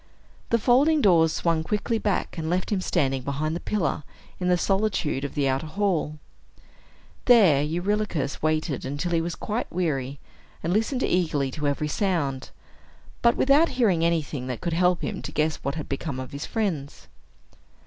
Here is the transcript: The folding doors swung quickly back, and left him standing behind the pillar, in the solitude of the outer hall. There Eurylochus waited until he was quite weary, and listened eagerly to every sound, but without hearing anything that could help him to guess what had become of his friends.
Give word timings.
The 0.49 0.57
folding 0.57 0.99
doors 0.99 1.31
swung 1.31 1.61
quickly 1.63 1.99
back, 1.99 2.35
and 2.35 2.49
left 2.49 2.71
him 2.71 2.81
standing 2.81 3.21
behind 3.21 3.55
the 3.55 3.59
pillar, 3.59 4.01
in 4.39 4.47
the 4.47 4.57
solitude 4.57 5.23
of 5.23 5.35
the 5.35 5.47
outer 5.47 5.67
hall. 5.67 6.17
There 7.25 7.61
Eurylochus 7.61 8.41
waited 8.41 8.83
until 8.83 9.11
he 9.11 9.21
was 9.21 9.35
quite 9.35 9.71
weary, 9.71 10.19
and 10.63 10.73
listened 10.73 11.03
eagerly 11.03 11.51
to 11.51 11.67
every 11.67 11.87
sound, 11.87 12.49
but 13.21 13.37
without 13.37 13.69
hearing 13.77 14.03
anything 14.03 14.47
that 14.47 14.59
could 14.59 14.73
help 14.73 15.03
him 15.03 15.21
to 15.21 15.31
guess 15.31 15.57
what 15.57 15.75
had 15.75 15.87
become 15.87 16.19
of 16.19 16.31
his 16.31 16.47
friends. 16.47 17.07